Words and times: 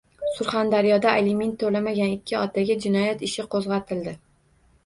Surxondaryoda 0.35 1.11
aliment 1.23 1.53
to‘lamagan 1.63 2.15
ikki 2.15 2.39
otaga 2.39 2.79
jinoyat 2.87 3.23
ishi 3.29 3.47
qo‘zg‘atildi 3.53 4.19